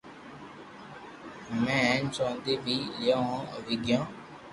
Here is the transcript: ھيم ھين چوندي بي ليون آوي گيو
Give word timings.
ھيم 1.49 1.63
ھين 1.67 2.03
چوندي 2.15 2.53
بي 2.63 2.77
ليون 3.01 3.29
آوي 3.55 3.75
گيو 3.85 4.01